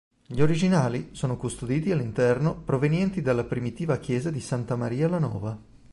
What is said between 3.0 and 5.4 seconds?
dalla primitiva chiesa di Santa Maria la